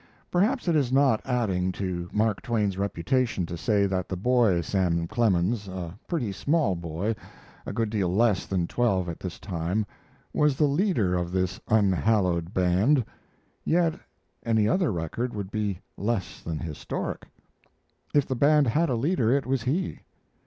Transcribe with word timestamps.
Perhaps 0.31 0.67
it 0.67 0.75
is 0.75 0.91
not 0.91 1.21
adding 1.27 1.71
to 1.73 2.09
Mark 2.11 2.41
Twain's 2.41 2.75
reputation 2.75 3.45
to 3.45 3.55
say 3.55 3.85
that 3.85 4.09
the 4.09 4.17
boy 4.17 4.61
Sam 4.61 5.05
Clemens 5.05 5.67
a 5.67 5.93
pretty 6.07 6.31
small 6.31 6.73
boy, 6.73 7.15
a 7.67 7.71
good 7.71 7.91
deal 7.91 8.11
less 8.11 8.47
than 8.47 8.65
twelve 8.65 9.07
at 9.09 9.19
this 9.19 9.37
time 9.37 9.85
was 10.33 10.55
the 10.57 10.63
leader 10.65 11.13
of 11.13 11.31
this 11.31 11.59
unhallowed 11.67 12.51
band; 12.51 13.05
yet 13.63 13.93
any 14.43 14.67
other 14.67 14.91
record 14.91 15.35
would 15.35 15.51
be 15.51 15.79
less 15.95 16.41
than 16.41 16.57
historic. 16.57 17.27
If 18.11 18.25
the 18.25 18.33
band 18.35 18.65
had 18.69 18.89
a 18.89 18.95
leader, 18.95 19.31
it 19.31 19.45
was 19.45 19.61
he. 19.61 19.99